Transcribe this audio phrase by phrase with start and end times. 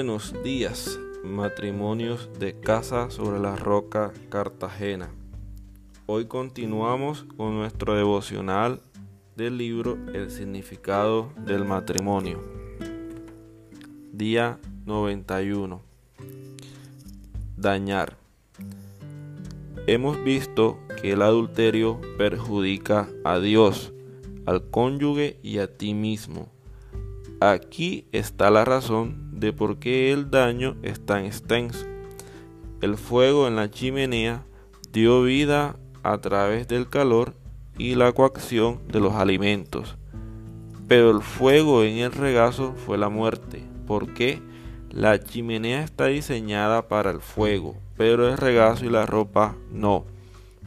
[0.00, 5.10] Buenos días, matrimonios de Casa sobre la Roca, Cartagena.
[6.06, 8.80] Hoy continuamos con nuestro devocional
[9.36, 12.42] del libro El significado del matrimonio.
[14.10, 15.82] Día 91.
[17.58, 18.16] Dañar.
[19.86, 23.92] Hemos visto que el adulterio perjudica a Dios,
[24.46, 26.48] al cónyuge y a ti mismo.
[27.42, 31.86] Aquí está la razón de por qué el daño es tan extenso.
[32.82, 34.44] El fuego en la chimenea
[34.92, 37.32] dio vida a través del calor
[37.78, 39.96] y la coacción de los alimentos.
[40.86, 44.42] Pero el fuego en el regazo fue la muerte, porque
[44.90, 50.04] la chimenea está diseñada para el fuego, pero el regazo y la ropa no.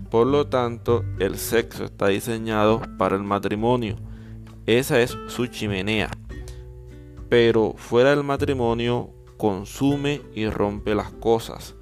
[0.10, 3.96] Por lo tanto, el sexo está diseñado para el matrimonio.
[4.65, 6.10] Esa es su chimenea
[7.34, 11.73] pero fuera del matrimonio consume y rompe las cosas.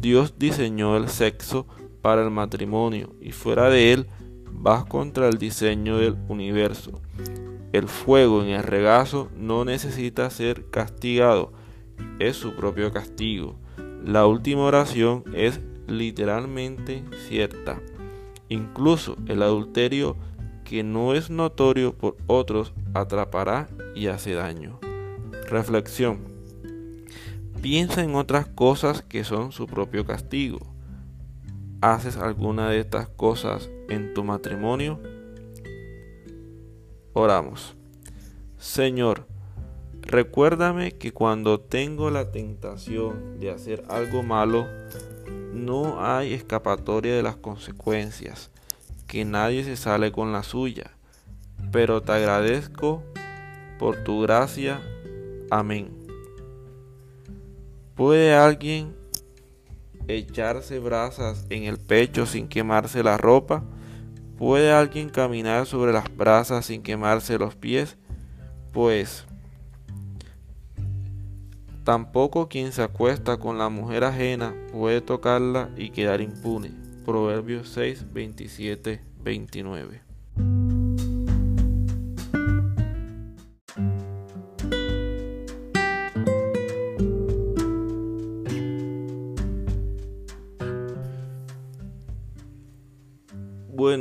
[0.00, 1.66] Dios diseñó el sexo
[2.02, 4.06] para el matrimonio y fuera de él
[4.52, 7.00] vas contra el diseño del universo.
[7.72, 11.52] El fuego en el regazo no necesita ser castigado,
[12.20, 13.56] es su propio castigo.
[14.04, 17.80] La última oración es literalmente cierta.
[18.48, 20.14] Incluso el adulterio
[20.62, 24.78] que no es notorio por otros atrapará y hace daño.
[25.52, 26.18] Reflexión.
[27.60, 30.60] Piensa en otras cosas que son su propio castigo.
[31.82, 34.98] ¿Haces alguna de estas cosas en tu matrimonio?
[37.12, 37.76] Oramos.
[38.56, 39.26] Señor,
[40.00, 44.66] recuérdame que cuando tengo la tentación de hacer algo malo,
[45.52, 48.50] no hay escapatoria de las consecuencias,
[49.06, 50.92] que nadie se sale con la suya,
[51.72, 53.02] pero te agradezco
[53.78, 54.80] por tu gracia
[55.54, 55.90] Amén.
[57.94, 58.96] ¿Puede alguien
[60.08, 63.62] echarse brasas en el pecho sin quemarse la ropa?
[64.38, 67.98] ¿Puede alguien caminar sobre las brasas sin quemarse los pies?
[68.72, 69.26] Pues
[71.84, 76.70] tampoco quien se acuesta con la mujer ajena puede tocarla y quedar impune.
[77.04, 80.11] Proverbios 6, 27, 29.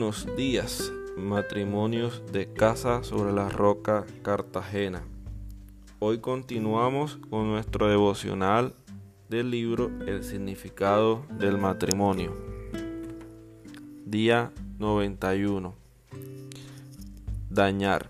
[0.01, 5.03] Buenos días, matrimonios de Casa sobre la Roca, Cartagena.
[5.99, 8.73] Hoy continuamos con nuestro devocional
[9.29, 12.35] del libro El significado del matrimonio.
[14.03, 15.75] Día 91.
[17.51, 18.09] Dañar.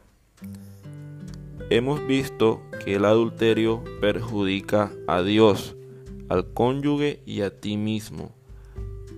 [1.69, 5.75] Hemos visto que el adulterio perjudica a Dios,
[6.29, 8.31] al cónyuge y a ti mismo.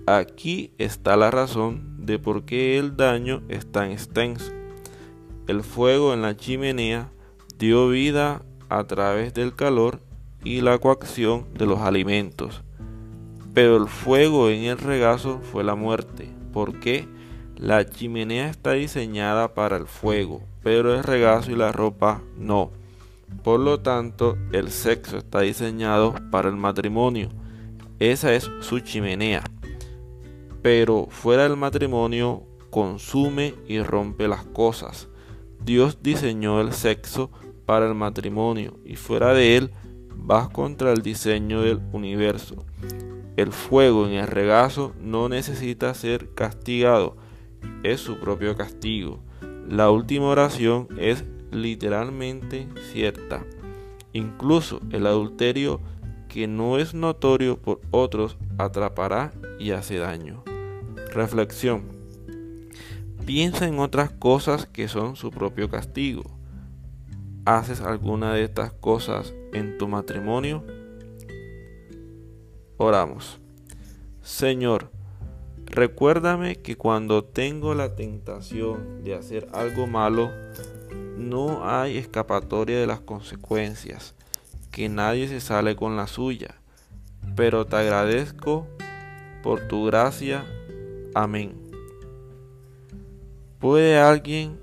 [0.08, 4.52] Aquí está la razón de por qué el daño es tan extenso.
[5.46, 7.10] El fuego en la chimenea
[7.58, 10.00] dio vida a través del calor
[10.42, 12.62] y la coacción de los alimentos.
[13.52, 17.06] Pero el fuego en el regazo fue la muerte, porque
[17.56, 22.72] la chimenea está diseñada para el fuego, pero el regazo y la ropa no.
[23.42, 27.28] Por lo tanto, el sexo está diseñado para el matrimonio.
[27.98, 29.44] Esa es su chimenea
[30.64, 35.08] pero fuera del matrimonio consume y rompe las cosas.
[35.62, 37.30] Dios diseñó el sexo
[37.66, 39.72] para el matrimonio y fuera de él
[40.16, 42.64] vas contra el diseño del universo.
[43.36, 47.18] El fuego en el regazo no necesita ser castigado,
[47.82, 49.20] es su propio castigo.
[49.68, 53.44] La última oración es literalmente cierta.
[54.14, 55.82] Incluso el adulterio
[56.26, 60.42] que no es notorio por otros atrapará y hace daño.
[61.14, 61.84] Reflexión.
[63.24, 66.24] Piensa en otras cosas que son su propio castigo.
[67.44, 70.64] ¿Haces alguna de estas cosas en tu matrimonio?
[72.78, 73.38] Oramos.
[74.22, 74.90] Señor,
[75.66, 80.32] recuérdame que cuando tengo la tentación de hacer algo malo,
[81.16, 84.16] no hay escapatoria de las consecuencias,
[84.72, 86.56] que nadie se sale con la suya,
[87.36, 88.66] pero te agradezco
[89.44, 90.44] por tu gracia
[91.14, 91.54] Amén.
[93.60, 94.58] ¿Puede alguien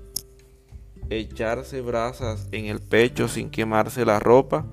[1.08, 4.66] echarse brasas en el pecho sin quemarse la ropa?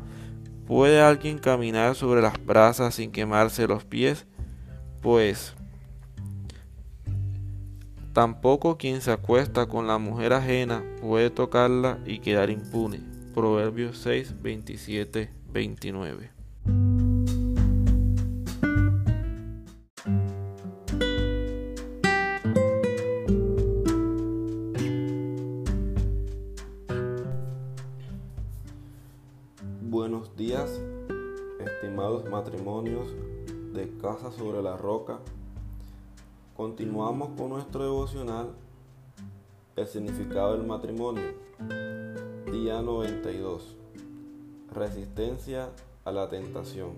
[0.67, 4.27] ¿Puede alguien caminar sobre las brasas sin quemarse los pies?
[5.01, 5.55] Pues
[8.13, 12.99] tampoco quien se acuesta con la mujer ajena puede tocarla y quedar impune.
[13.33, 16.38] Proverbios 6, 27, 29.
[31.99, 33.09] Matrimonios
[33.73, 35.19] de Casa sobre la Roca.
[36.55, 38.51] Continuamos con nuestro devocional,
[39.75, 41.33] el significado del matrimonio,
[42.51, 43.75] día 92,
[44.73, 45.71] resistencia
[46.05, 46.91] a la tentación.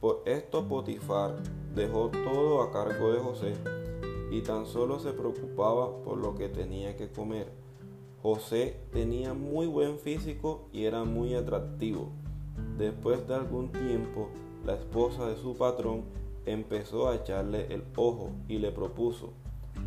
[0.00, 1.36] Por esto Potifar
[1.74, 3.54] dejó todo a cargo de José
[4.30, 7.52] y tan solo se preocupaba por lo que tenía que comer
[8.22, 12.10] José tenía muy buen físico y era muy atractivo.
[12.78, 14.28] Después de algún tiempo,
[14.64, 16.02] la esposa de su patrón
[16.44, 19.32] empezó a echarle el ojo y le propuso,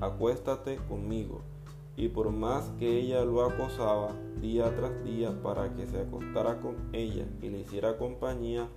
[0.02, 1.42] acuéstate conmigo.
[1.96, 6.76] Y por más que ella lo acosaba día tras día para que se acostara con
[6.94, 8.70] ella y le hiciera compañía,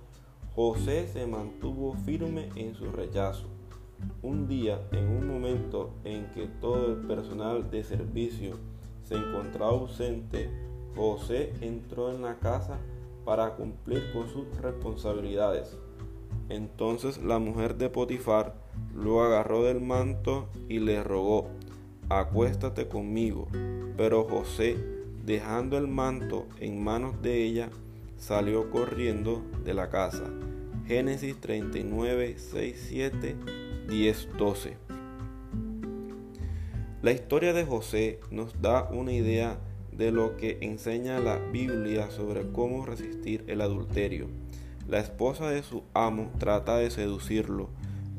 [0.55, 3.45] José se mantuvo firme en su rechazo.
[4.21, 8.57] Un día, en un momento en que todo el personal de servicio
[9.03, 10.49] se encontraba ausente,
[10.95, 12.79] José entró en la casa
[13.25, 15.77] para cumplir con sus responsabilidades.
[16.49, 18.55] Entonces la mujer de Potifar
[18.93, 21.47] lo agarró del manto y le rogó,
[22.09, 23.47] acuéstate conmigo.
[23.97, 24.77] Pero José,
[25.25, 27.69] dejando el manto en manos de ella,
[28.17, 30.23] salió corriendo de la casa.
[30.87, 33.35] Génesis 39, 6, 7,
[33.87, 34.77] 10, 12.
[37.01, 39.59] La historia de José nos da una idea
[39.97, 44.27] de lo que enseña la Biblia sobre cómo resistir el adulterio.
[44.87, 47.69] La esposa de su amo trata de seducirlo,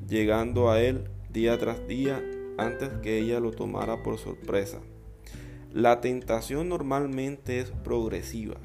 [0.09, 2.23] llegando a él día tras día
[2.57, 4.81] antes que ella lo tomara por sorpresa.
[5.73, 8.57] La tentación normalmente es progresiva,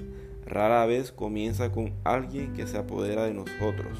[0.45, 3.99] rara vez comienza con alguien que se apodera de nosotros.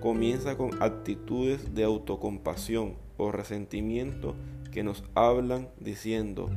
[0.00, 4.36] Comienza con actitudes de autocompasión o resentimiento
[4.70, 6.50] que nos hablan diciendo,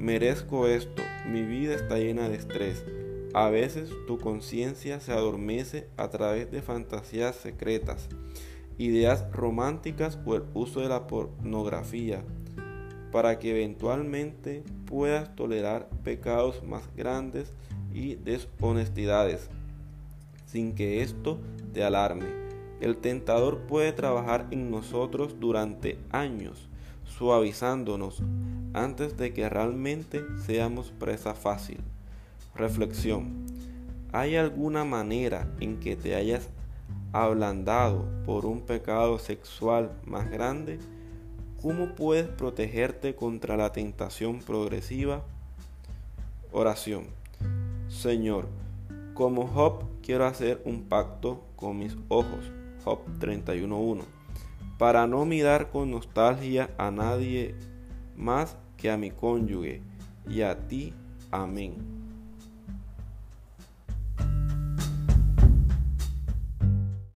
[0.00, 2.82] merezco esto, mi vida está llena de estrés.
[3.34, 8.08] A veces tu conciencia se adormece a través de fantasías secretas,
[8.78, 12.24] ideas románticas o el uso de la pornografía,
[13.12, 17.52] para que eventualmente puedas tolerar pecados más grandes
[17.92, 19.50] y deshonestidades,
[20.46, 21.38] sin que esto
[21.74, 22.26] te alarme.
[22.80, 26.69] El tentador puede trabajar en nosotros durante años
[27.16, 28.22] suavizándonos
[28.72, 31.78] antes de que realmente seamos presa fácil.
[32.54, 33.46] Reflexión.
[34.12, 36.48] ¿Hay alguna manera en que te hayas
[37.12, 40.78] ablandado por un pecado sexual más grande?
[41.60, 45.22] ¿Cómo puedes protegerte contra la tentación progresiva?
[46.52, 47.04] Oración.
[47.88, 48.48] Señor,
[49.14, 52.50] como Job quiero hacer un pacto con mis ojos.
[52.84, 54.19] Job 31.1
[54.80, 57.54] para no mirar con nostalgia a nadie
[58.16, 59.82] más que a mi cónyuge
[60.26, 60.94] y a ti.
[61.30, 61.99] Amén.